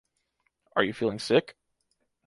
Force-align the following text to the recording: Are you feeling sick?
Are 0.75 0.83
you 0.83 0.93
feeling 0.93 1.19
sick? 1.19 1.55